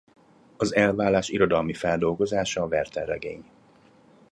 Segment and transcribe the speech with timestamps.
[0.57, 3.45] Az elválás irodalmi feldolgozása a Werther-regény.